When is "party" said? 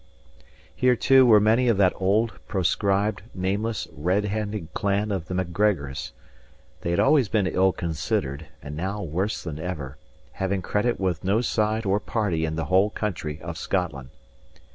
11.99-12.45